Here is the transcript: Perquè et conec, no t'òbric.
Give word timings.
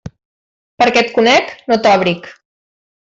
Perquè 0.83 1.03
et 1.05 1.11
conec, 1.17 1.51
no 1.73 1.77
t'òbric. 1.83 2.31